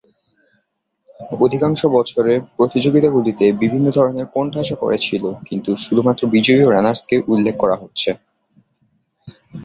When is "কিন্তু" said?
5.47-5.71